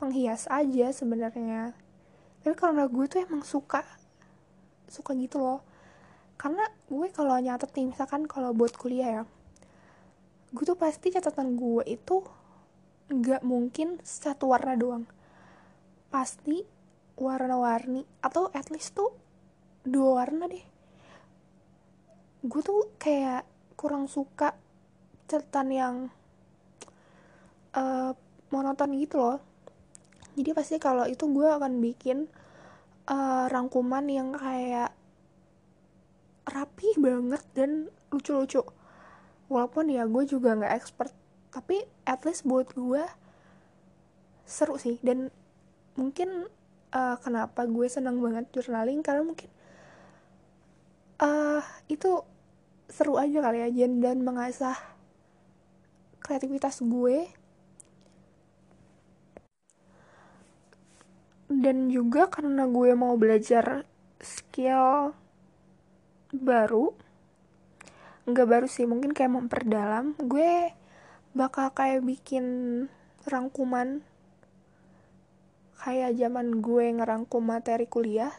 penghias 0.00 0.48
aja 0.48 0.90
sebenarnya. 0.90 1.76
Tapi 2.42 2.56
karena 2.56 2.88
gue 2.88 3.04
tuh 3.04 3.22
emang 3.22 3.44
suka 3.44 3.84
suka 4.88 5.12
gitu 5.14 5.38
loh. 5.38 5.60
Karena 6.40 6.64
gue 6.88 7.06
kalau 7.12 7.36
nyatet 7.36 7.70
nih 7.76 7.92
misalkan 7.92 8.24
kalau 8.24 8.56
buat 8.56 8.72
kuliah 8.74 9.22
ya 9.22 9.24
gue 10.48 10.64
tuh 10.64 10.80
pasti 10.80 11.12
catatan 11.12 11.60
gue 11.60 11.84
itu 11.84 12.24
nggak 13.12 13.44
mungkin 13.44 14.00
satu 14.00 14.48
warna 14.48 14.80
doang. 14.80 15.04
Pasti 16.08 16.64
warna-warni 17.20 18.06
atau 18.24 18.48
at 18.56 18.72
least 18.72 18.96
tuh 18.96 19.12
dua 19.82 20.22
warna 20.24 20.46
deh 20.46 20.77
gue 22.46 22.62
tuh 22.62 22.94
kayak 23.02 23.42
kurang 23.74 24.06
suka 24.06 24.54
catatan 25.26 25.68
yang 25.74 25.94
uh, 27.74 28.14
monoton 28.54 28.94
gitu 28.98 29.18
loh. 29.18 29.38
Jadi 30.38 30.50
pasti 30.54 30.76
kalau 30.78 31.02
itu 31.10 31.26
gue 31.26 31.48
akan 31.50 31.82
bikin 31.82 32.30
uh, 33.10 33.50
rangkuman 33.50 34.06
yang 34.06 34.30
kayak 34.38 34.94
rapi 36.46 36.94
banget 36.96 37.42
dan 37.58 37.90
lucu-lucu. 38.14 38.62
Walaupun 39.50 39.90
ya 39.90 40.06
gue 40.06 40.24
juga 40.28 40.54
nggak 40.54 40.74
expert 40.78 41.12
tapi 41.48 41.82
at 42.06 42.22
least 42.22 42.46
buat 42.46 42.70
gue 42.72 43.02
seru 44.46 44.78
sih. 44.78 45.02
Dan 45.02 45.34
mungkin 45.98 46.46
uh, 46.94 47.16
kenapa 47.18 47.66
gue 47.66 47.86
senang 47.90 48.22
banget 48.22 48.46
journaling 48.54 49.02
karena 49.02 49.26
mungkin 49.26 49.50
uh, 51.22 51.62
itu 51.90 52.22
seru 52.88 53.20
aja 53.20 53.44
kali 53.44 53.68
ya, 53.68 53.86
dan 53.86 54.24
mengasah 54.24 54.76
kreativitas 56.22 56.80
gue. 56.82 57.28
Dan 61.48 61.88
juga 61.88 62.28
karena 62.28 62.68
gue 62.68 62.92
mau 62.92 63.16
belajar 63.16 63.88
skill 64.20 65.16
baru 66.28 66.92
nggak 68.28 68.44
baru 68.44 68.68
sih 68.68 68.84
mungkin 68.84 69.16
kayak 69.16 69.32
memperdalam 69.32 70.12
gue 70.20 70.76
bakal 71.32 71.72
kayak 71.72 72.04
bikin 72.04 72.44
rangkuman. 73.24 74.04
Kayak 75.78 76.20
zaman 76.20 76.60
gue 76.60 76.90
ngerangkum 77.00 77.40
materi 77.40 77.88
kuliah 77.88 78.34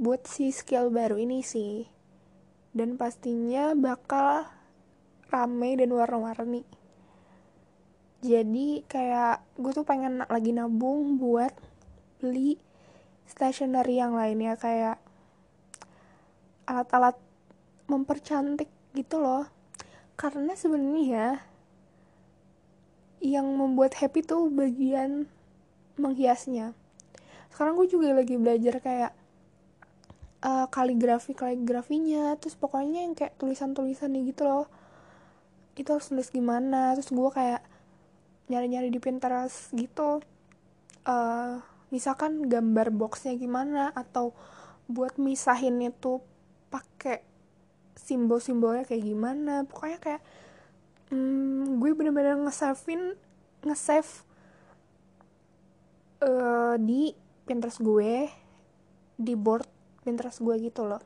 buat 0.00 0.24
si 0.24 0.48
skill 0.48 0.88
baru 0.88 1.20
ini 1.20 1.44
sih. 1.44 1.84
Dan 2.72 2.96
pastinya 2.96 3.76
bakal 3.76 4.48
rame 5.28 5.76
dan 5.76 5.92
warna-warni. 5.92 6.64
Jadi 8.24 8.80
kayak 8.88 9.44
gue 9.60 9.72
tuh 9.76 9.84
pengen 9.84 10.24
lagi 10.24 10.56
nabung 10.56 11.20
buat 11.20 11.52
beli 12.24 12.56
stationery 13.28 14.00
yang 14.00 14.16
lainnya 14.16 14.56
kayak 14.56 14.96
alat-alat 16.64 17.20
mempercantik 17.84 18.72
gitu 18.96 19.20
loh. 19.20 19.44
Karena 20.16 20.56
sebenarnya 20.56 21.44
yang 23.20 23.52
membuat 23.52 24.00
happy 24.00 24.24
tuh 24.24 24.48
bagian 24.48 25.28
menghiasnya. 26.00 26.72
Sekarang 27.52 27.76
gue 27.76 27.88
juga 27.92 28.16
lagi 28.16 28.40
belajar 28.40 28.80
kayak 28.80 29.19
uh, 30.44 30.66
kaligrafi 30.68 31.36
kaligrafinya. 31.36 32.36
Terus 32.40 32.56
pokoknya 32.56 33.04
yang 33.06 33.14
kayak 33.16 33.36
tulisan 33.36 33.72
tulisan 33.76 34.12
nih 34.12 34.32
gitu 34.32 34.44
loh. 34.48 34.66
Itu 35.76 35.96
harus 35.96 36.08
tulis 36.10 36.28
gimana. 36.32 36.96
Terus 36.96 37.12
gue 37.12 37.30
kayak 37.30 37.62
nyari-nyari 38.50 38.88
di 38.90 39.00
Pinterest 39.00 39.72
gitu. 39.76 40.20
Uh, 41.06 41.62
misalkan 41.88 42.46
gambar 42.46 42.92
boxnya 42.92 43.34
gimana 43.34 43.90
atau 43.96 44.36
buat 44.90 45.16
misahin 45.16 45.80
itu 45.80 46.20
pakai 46.68 47.22
simbol-simbolnya 47.96 48.84
kayak 48.84 49.04
gimana. 49.06 49.64
Pokoknya 49.64 49.98
kayak 50.02 50.22
hmm, 51.14 51.78
gue 51.78 51.90
bener-bener 51.94 52.38
nge-savein 52.42 53.14
nge-save 53.60 54.26
uh, 56.24 56.74
di 56.80 57.12
Pinterest 57.44 57.82
gue 57.82 58.30
di 59.20 59.34
board 59.36 59.79
Pinterest 60.00 60.40
gue 60.40 60.56
gitu 60.60 60.88
loh. 60.88 61.02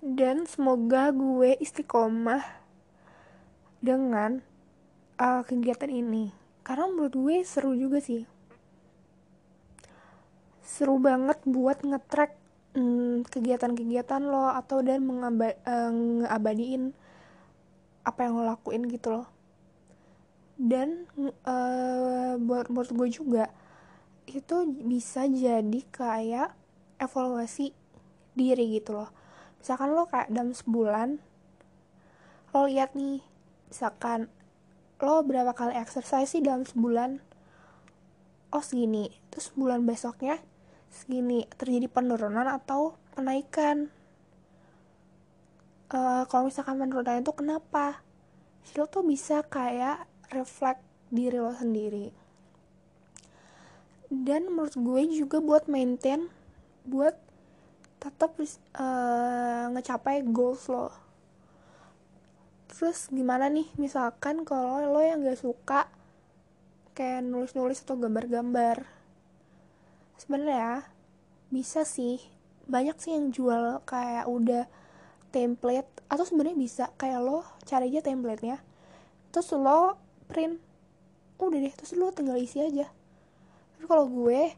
Dan 0.00 0.48
semoga 0.48 1.12
gue 1.12 1.60
istiqomah 1.60 2.40
dengan 3.84 4.40
uh, 5.20 5.42
kegiatan 5.44 5.92
ini. 5.92 6.32
Karena 6.64 6.88
menurut 6.88 7.14
gue 7.16 7.36
seru 7.44 7.76
juga 7.76 8.00
sih. 8.00 8.24
Seru 10.64 10.96
banget 11.02 11.42
buat 11.44 11.82
ngetrack 11.82 12.32
hmm, 12.78 13.26
kegiatan-kegiatan 13.28 14.22
lo 14.22 14.54
atau 14.54 14.80
dan 14.80 15.02
mengaba 15.04 15.52
uh, 15.66 15.90
ngeabadiin 15.90 16.94
apa 18.06 18.20
yang 18.24 18.32
lo 18.38 18.44
lakuin 18.46 18.86
gitu 18.88 19.20
loh. 19.20 19.28
Dan 20.60 21.08
uh, 21.44 22.36
buat 22.36 22.68
menurut 22.68 22.92
gue 22.92 23.08
juga 23.10 23.44
itu 24.28 24.56
bisa 24.84 25.26
jadi 25.26 25.80
kayak 25.90 26.59
evaluasi 27.00 27.72
diri 28.36 28.76
gitu 28.76 28.94
loh. 28.94 29.10
Misalkan 29.58 29.96
lo 29.96 30.06
kayak 30.06 30.28
dalam 30.30 30.52
sebulan 30.52 31.18
lo 32.50 32.66
lihat 32.66 32.98
nih 32.98 33.22
misalkan 33.70 34.26
lo 35.00 35.22
berapa 35.24 35.56
kali 35.56 35.74
exercise 35.74 36.36
sih 36.36 36.44
dalam 36.44 36.68
sebulan? 36.68 37.24
Oh 38.52 38.60
segini. 38.60 39.08
Terus 39.32 39.54
bulan 39.56 39.88
besoknya 39.88 40.38
segini. 40.92 41.48
Terjadi 41.56 41.88
penurunan 41.88 42.44
atau 42.44 42.98
penaikan 43.16 43.88
uh, 45.94 46.24
kalau 46.26 46.48
misalkan 46.50 46.78
penurunan 46.78 47.22
itu 47.22 47.32
kenapa? 47.34 48.02
Lo 48.78 48.86
tuh 48.86 49.02
bisa 49.06 49.42
kayak 49.46 50.06
reflect 50.30 50.82
diri 51.10 51.38
lo 51.38 51.54
sendiri. 51.54 52.14
Dan 54.10 54.50
menurut 54.50 54.74
gue 54.74 55.02
juga 55.22 55.38
buat 55.38 55.70
maintain 55.70 56.30
buat 56.90 57.14
tetap 58.02 58.34
uh, 58.40 59.70
ngecapai 59.70 60.26
goals 60.26 60.66
lo. 60.66 60.90
Terus 62.66 63.12
gimana 63.12 63.46
nih 63.52 63.68
misalkan 63.76 64.42
kalau 64.42 64.82
lo 64.82 65.00
yang 65.04 65.22
gak 65.22 65.38
suka 65.38 65.86
kayak 66.96 67.22
nulis-nulis 67.22 67.84
atau 67.84 68.00
gambar-gambar. 68.00 68.82
Sebenarnya 70.18 70.88
bisa 71.52 71.84
sih 71.86 72.18
banyak 72.70 72.96
sih 72.98 73.14
yang 73.14 73.30
jual 73.34 73.82
kayak 73.84 74.30
udah 74.30 74.64
template 75.30 75.90
atau 76.10 76.24
sebenarnya 76.26 76.56
bisa 76.58 76.84
kayak 76.98 77.22
lo 77.22 77.46
cari 77.66 77.90
aja 77.90 78.02
templatenya 78.02 78.58
terus 79.30 79.50
lo 79.54 79.98
print. 80.26 80.58
Udah 81.40 81.58
deh 81.58 81.72
terus 81.72 81.92
lu 81.96 82.12
tinggal 82.12 82.36
isi 82.36 82.60
aja. 82.60 82.88
Tapi 83.76 83.84
kalau 83.88 84.08
gue 84.08 84.52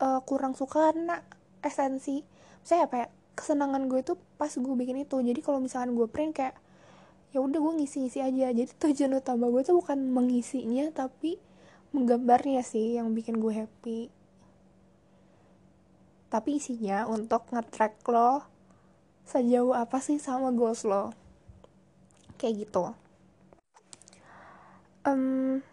uh, 0.00 0.20
kurang 0.24 0.56
suka 0.56 0.90
karena 0.90 1.22
esensi. 1.60 2.24
Saya 2.64 2.88
apa 2.88 3.06
ya 3.06 3.08
kesenangan 3.36 3.86
gue 3.86 4.00
tuh 4.02 4.16
pas 4.40 4.50
gue 4.50 4.74
bikin 4.76 5.04
itu. 5.04 5.20
Jadi 5.20 5.40
kalau 5.44 5.60
misalkan 5.62 5.94
gue 5.94 6.08
print 6.08 6.32
kayak 6.34 6.56
ya 7.30 7.38
udah 7.38 7.60
gue 7.60 7.72
ngisi-ngisi 7.84 8.18
aja. 8.24 8.50
Jadi 8.50 8.72
tujuan 8.80 9.20
utama 9.20 9.46
gue 9.52 9.62
tuh 9.62 9.78
bukan 9.78 10.00
mengisinya 10.10 10.90
tapi 10.90 11.38
menggambarnya 11.94 12.64
sih 12.64 12.98
yang 12.98 13.12
bikin 13.12 13.38
gue 13.38 13.52
happy. 13.54 14.00
Tapi 16.30 16.62
isinya 16.62 17.10
untuk 17.10 17.46
nge-track 17.50 18.06
lo 18.06 18.46
sejauh 19.26 19.74
apa 19.74 19.98
sih 20.02 20.18
sama 20.18 20.50
goals 20.54 20.82
lo. 20.86 21.14
Kayak 22.38 22.66
gitu. 22.66 22.84
Um, 25.00 25.64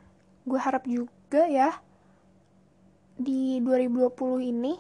gue 0.48 0.60
harap 0.62 0.88
juga 0.88 1.46
ya 1.52 1.84
di 3.18 3.60
2020 3.66 4.54
ini 4.54 4.74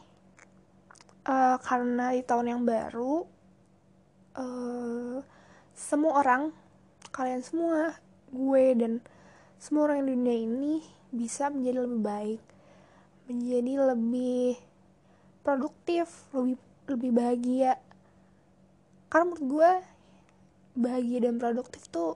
uh, 1.25 1.57
karena 1.61 2.13
di 2.13 2.21
tahun 2.21 2.47
yang 2.53 2.61
baru 2.63 3.25
uh, 4.37 5.17
semua 5.73 6.11
orang 6.21 6.53
kalian 7.09 7.41
semua 7.41 7.97
gue 8.29 8.65
dan 8.77 8.93
semua 9.57 9.89
orang 9.89 10.05
di 10.05 10.13
dunia 10.13 10.37
ini 10.37 10.73
bisa 11.09 11.49
menjadi 11.49 11.83
lebih 11.83 12.01
baik 12.05 12.41
menjadi 13.27 13.73
lebih 13.91 14.55
produktif 15.41 16.07
lebih 16.31 16.57
lebih 16.87 17.11
bahagia. 17.11 17.75
Karena 19.11 19.23
menurut 19.27 19.43
gue 19.43 19.71
bahagia 20.79 21.19
dan 21.27 21.35
produktif 21.39 21.83
tuh 21.91 22.15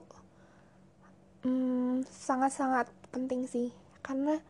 hmm, 1.44 2.08
sangat-sangat 2.08 2.88
penting 3.12 3.44
sih. 3.44 3.68
Karena 4.00 4.40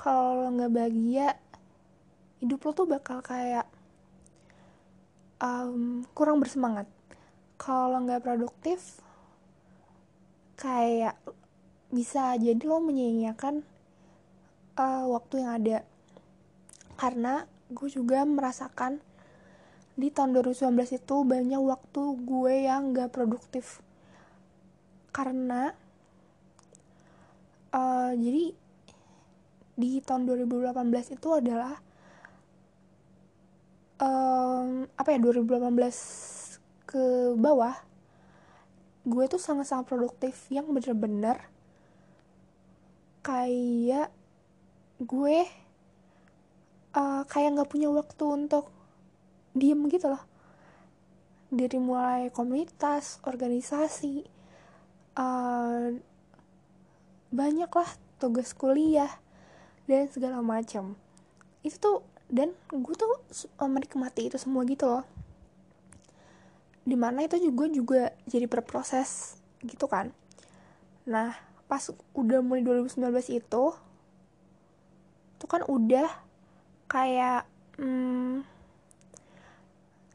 kalau 0.00 0.40
lo 0.40 0.48
nggak 0.56 0.72
bahagia 0.72 1.36
hidup 2.40 2.64
lo 2.64 2.70
tuh 2.72 2.88
bakal 2.88 3.20
kayak 3.20 3.68
um, 5.44 6.00
kurang 6.16 6.40
bersemangat. 6.40 6.88
Kalau 7.60 8.00
nggak 8.00 8.24
produktif 8.24 9.04
kayak 10.56 11.20
bisa 11.92 12.32
jadi 12.40 12.64
lo 12.64 12.80
menyia-nyiakan 12.80 13.60
uh, 14.80 15.04
waktu 15.12 15.44
yang 15.44 15.52
ada. 15.60 15.78
Karena 16.96 17.44
gue 17.68 17.88
juga 17.92 18.24
merasakan 18.24 19.04
di 20.00 20.08
tahun 20.08 20.32
2019 20.32 20.96
itu 20.96 21.16
banyak 21.28 21.60
waktu 21.60 22.02
gue 22.24 22.54
yang 22.64 22.96
gak 22.96 23.12
produktif. 23.12 23.84
Karena 25.12 25.76
uh, 27.76 28.16
jadi 28.16 28.56
di 29.80 30.04
tahun 30.04 30.28
2018 30.28 31.16
itu 31.16 31.28
adalah 31.32 31.80
um, 33.96 34.84
apa 34.92 35.08
ya 35.16 35.18
2018 35.18 36.84
ke 36.84 37.32
bawah 37.40 37.72
gue 39.08 39.24
tuh 39.32 39.40
sangat-sangat 39.40 39.88
produktif 39.88 40.44
yang 40.52 40.68
bener-bener 40.68 41.40
kayak 43.24 44.12
gue 45.00 45.38
uh, 46.92 47.22
kayak 47.24 47.56
nggak 47.56 47.70
punya 47.72 47.88
waktu 47.88 48.24
untuk 48.28 48.68
diem 49.56 49.80
gitu 49.88 50.12
loh. 50.12 50.24
Dari 51.50 51.78
mulai 51.82 52.30
komunitas 52.30 53.18
organisasi 53.26 54.22
uh, 55.18 55.90
banyak 57.30 57.70
lah 57.70 57.90
tugas 58.20 58.54
kuliah 58.54 59.10
dan 59.90 60.06
segala 60.06 60.38
macam 60.38 60.94
itu 61.66 61.74
tuh 61.82 62.06
dan 62.30 62.54
gue 62.70 62.94
tuh 62.94 63.10
menikmati 63.58 64.30
itu 64.30 64.38
semua 64.38 64.62
gitu 64.62 64.86
loh. 64.86 65.02
Di 66.86 66.94
mana 66.94 67.26
itu 67.26 67.42
juga 67.42 67.66
juga 67.66 68.02
jadi 68.30 68.46
berproses 68.46 69.42
gitu 69.66 69.90
kan. 69.90 70.14
Nah 71.10 71.34
pas 71.66 71.90
udah 72.14 72.38
mulai 72.38 72.62
2019 72.62 73.02
itu 73.34 73.64
tuh 75.42 75.48
kan 75.50 75.66
udah 75.66 76.06
kayak 76.86 77.50
hmm, 77.82 78.46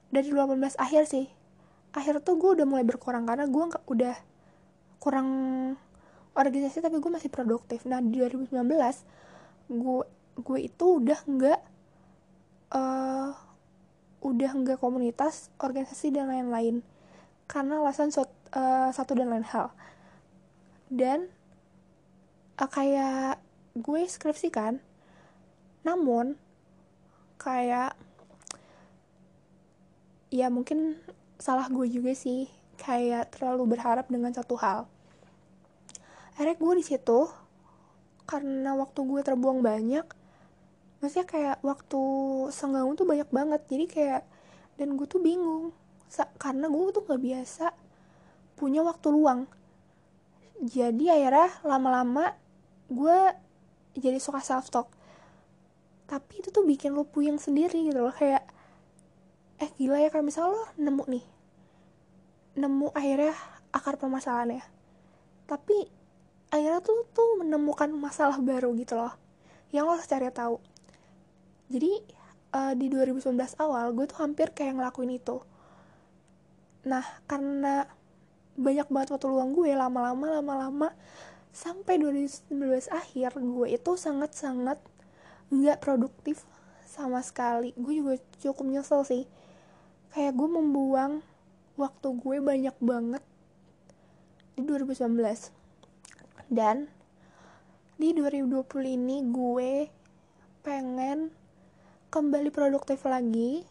dari 0.07 0.31
2018 0.31 0.79
akhir 0.79 1.03
sih. 1.11 1.27
Akhir 1.91 2.23
tuh 2.23 2.39
gue 2.39 2.63
udah 2.63 2.67
mulai 2.67 2.87
berkurang 2.87 3.27
karena 3.27 3.43
gue 3.43 3.63
nggak 3.75 3.85
udah 3.91 4.15
kurang 5.03 5.29
organisasi 6.31 6.79
tapi 6.79 7.03
gue 7.03 7.11
masih 7.11 7.27
produktif. 7.27 7.83
Nah 7.83 7.99
di 7.99 8.23
2019 8.23 8.55
gue 9.71 10.03
gue 10.35 10.59
itu 10.59 10.85
udah 10.99 11.19
nggak 11.25 11.61
uh, 12.75 13.31
udah 14.25 14.51
nggak 14.57 14.79
komunitas 14.81 15.49
organisasi 15.61 16.13
dan 16.13 16.29
lain-lain. 16.29 16.81
Karena 17.45 17.81
alasan 17.81 18.09
uh, 18.09 18.89
satu 18.89 19.13
dan 19.13 19.29
lain 19.29 19.45
hal. 19.45 19.69
Dan 20.89 21.29
uh, 22.57 22.69
kayak 22.69 23.41
gue 23.75 24.01
skripsi 24.07 24.49
kan 24.49 24.79
namun 25.85 26.33
kayak 27.37 27.93
ya 30.33 30.49
mungkin 30.49 30.97
salah 31.37 31.69
gue 31.69 31.85
juga 31.85 32.17
sih 32.17 32.49
kayak 32.81 33.37
terlalu 33.37 33.77
berharap 33.77 34.09
dengan 34.09 34.33
satu 34.33 34.57
hal. 34.57 34.89
Akhirnya 36.35 36.57
gue 36.57 36.73
di 36.81 36.83
situ 36.83 37.29
karena 38.25 38.73
waktu 38.73 38.99
gue 39.05 39.21
terbuang 39.21 39.61
banyak 39.61 40.05
maksudnya 40.99 41.27
kayak 41.29 41.57
waktu 41.61 42.01
senggang 42.49 42.89
tuh 42.97 43.05
banyak 43.05 43.29
banget. 43.29 43.61
Jadi 43.69 43.85
kayak 43.85 44.21
dan 44.81 44.97
gue 44.97 45.07
tuh 45.07 45.21
bingung 45.21 45.71
karena 46.41 46.65
gue 46.71 46.81
tuh 46.95 47.03
gak 47.05 47.21
biasa 47.21 47.69
punya 48.57 48.81
waktu 48.81 49.07
luang. 49.13 49.45
Jadi 50.65 51.11
akhirnya 51.11 51.51
lama-lama 51.61 52.33
gue 52.89 53.17
jadi 53.95 54.17
suka 54.19 54.41
self 54.41 54.69
talk 54.69 54.89
tapi 56.05 56.37
itu 56.37 56.53
tuh 56.53 56.61
bikin 56.61 56.93
lo 56.93 57.01
puyeng 57.09 57.41
sendiri 57.41 57.89
gitu 57.89 57.97
loh 57.97 58.13
kayak 58.13 58.45
eh 59.57 59.69
gila 59.73 59.97
ya 59.97 60.13
kalau 60.13 60.21
misalnya 60.21 60.53
lo 60.53 60.63
nemu 60.77 61.03
nih 61.09 61.25
nemu 62.55 62.87
akhirnya 62.95 63.35
akar 63.75 63.99
permasalahannya. 63.99 64.63
Tapi 65.43 65.77
akhirnya 66.55 66.79
tuh 66.79 67.03
tuh 67.11 67.43
menemukan 67.43 67.91
masalah 67.91 68.39
baru 68.39 68.71
gitu 68.79 68.95
loh 68.95 69.11
yang 69.75 69.91
lo 69.91 69.99
cari 69.99 70.31
tahu. 70.31 70.55
Jadi 71.67 71.91
uh, 72.55 72.71
di 72.79 72.87
2019 72.87 73.35
awal 73.59 73.91
gue 73.91 74.07
tuh 74.07 74.23
hampir 74.23 74.55
kayak 74.55 74.79
ngelakuin 74.79 75.19
itu. 75.19 75.43
Nah 76.87 77.03
karena 77.27 77.91
banyak 78.55 78.87
banget 78.87 79.11
waktu 79.11 79.27
luang 79.27 79.51
gue 79.51 79.75
lama-lama 79.75 80.39
lama-lama 80.39 80.89
sampai 81.51 81.99
2019 81.99 82.55
akhir 82.87 83.35
gue 83.35 83.67
itu 83.75 83.91
sangat-sangat 83.99 84.79
nggak 85.51 85.83
produktif 85.83 86.47
sama 86.87 87.19
sekali. 87.19 87.75
Gue 87.75 87.99
juga 87.99 88.15
cukup 88.39 88.63
nyesel 88.71 89.03
sih. 89.03 89.23
Kayak 90.15 90.39
gue 90.39 90.49
membuang 90.55 91.19
waktu 91.75 92.07
gue 92.15 92.37
banyak 92.39 92.75
banget 92.79 93.23
di 94.55 94.63
2019 94.63 95.11
dan 96.51 96.87
di 97.95 98.11
2020 98.11 98.67
ini 98.85 99.23
gue 99.31 99.87
pengen 100.61 101.31
kembali 102.11 102.49
produktif 102.51 103.05
lagi. 103.07 103.63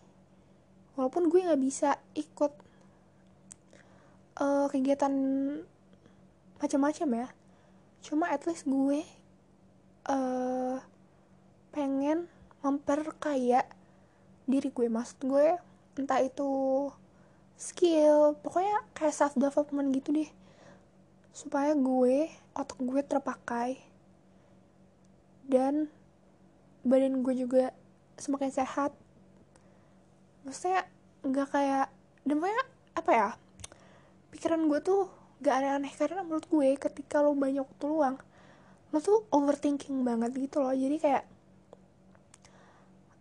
Walaupun 0.95 1.29
gue 1.29 1.45
nggak 1.45 1.63
bisa 1.63 1.99
ikut 2.15 2.53
uh, 4.41 4.67
kegiatan 4.71 5.13
macam-macam 6.63 7.09
ya. 7.25 7.29
Cuma 8.01 8.31
at 8.31 8.47
least 8.47 8.65
gue 8.65 9.03
uh, 10.09 10.79
pengen 11.75 12.31
memperkaya 12.63 13.67
diri 14.47 14.71
gue. 14.71 14.87
Maksud 14.87 15.19
gue 15.27 15.59
entah 15.95 16.23
itu 16.23 16.51
skill 17.55 18.35
pokoknya 18.43 18.83
kayak 18.99 19.15
self 19.15 19.35
development 19.39 19.95
gitu 19.95 20.11
deh 20.11 20.31
supaya 21.35 21.75
gue 21.75 22.31
otak 22.55 22.79
gue 22.79 23.03
terpakai. 23.03 23.83
Dan 25.45 25.91
badan 26.87 27.21
gue 27.27 27.35
juga 27.35 27.75
semakin 28.17 28.55
sehat. 28.55 28.95
Maksudnya 30.47 30.87
nggak 31.27 31.49
kayak 31.51 31.87
dan 32.25 32.39
apa 32.95 33.11
ya 33.11 33.29
pikiran 34.31 34.71
gue 34.71 34.81
tuh 34.81 35.11
gak 35.43 35.61
aneh-aneh. 35.61 35.93
Karena 35.93 36.23
menurut 36.23 36.47
gue 36.49 36.79
ketika 36.79 37.21
lo 37.21 37.35
banyak 37.35 37.67
waktu 37.67 37.87
luang 37.91 38.17
lo 38.95 39.03
tuh 39.03 39.27
overthinking 39.35 40.07
banget 40.07 40.31
gitu 40.39 40.63
loh. 40.63 40.71
Jadi 40.71 40.97
kayak 41.03 41.25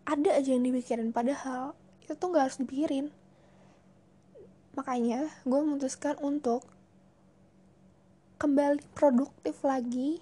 ada 0.06 0.30
aja 0.38 0.49
yang 0.54 0.62
dipikirin. 0.62 1.10
Padahal 1.10 1.73
itu 2.06 2.13
tuh 2.13 2.28
gak 2.30 2.49
harus 2.49 2.58
dipikirin. 2.62 3.10
Makanya 4.78 5.30
gue 5.45 5.60
memutuskan 5.62 6.17
untuk 6.21 6.65
kembali 8.43 8.84
produktif 8.91 9.63
lagi 9.63 10.19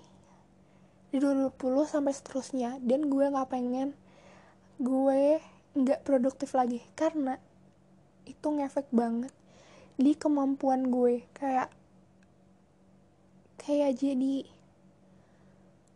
di 1.09 1.17
2020 1.17 1.57
sampai 1.89 2.13
seterusnya. 2.13 2.77
Dan 2.77 3.09
gue 3.09 3.25
nggak 3.33 3.49
pengen 3.49 3.97
gue 4.77 5.41
nggak 5.73 6.05
produktif 6.05 6.53
lagi 6.53 6.85
karena 6.93 7.41
itu 8.29 8.45
ngefek 8.45 8.93
banget 8.93 9.33
di 9.97 10.13
kemampuan 10.13 10.93
gue. 10.93 11.25
Kayak 11.33 11.73
kayak 13.57 13.97
jadi 13.97 14.45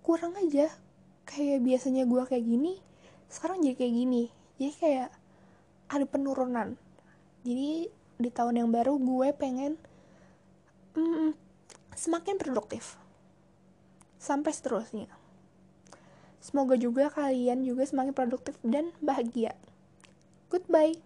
kurang 0.02 0.34
aja. 0.42 0.74
Kayak 1.30 1.62
biasanya 1.62 2.10
gue 2.10 2.26
kayak 2.26 2.42
gini 2.42 2.82
sekarang 3.30 3.62
jadi 3.62 3.78
kayak 3.78 3.94
gini. 4.02 4.24
Jadi 4.58 4.74
kayak 4.82 5.10
ada 5.94 6.06
penurunan. 6.10 6.74
Jadi 7.46 7.86
di 8.18 8.30
tahun 8.34 8.66
yang 8.66 8.74
baru 8.74 8.98
gue 8.98 9.30
pengen 9.38 9.78
mm, 10.98 11.45
semakin 11.96 12.38
produktif 12.38 13.00
sampai 14.20 14.52
seterusnya 14.52 15.08
Semoga 16.46 16.78
juga 16.78 17.10
kalian 17.10 17.66
juga 17.66 17.90
semakin 17.90 18.14
produktif 18.14 18.54
dan 18.62 18.94
bahagia. 19.02 19.58
Goodbye. 20.54 21.02